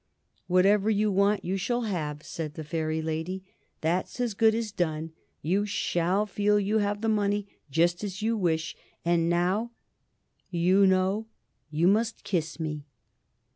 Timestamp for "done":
4.71-5.11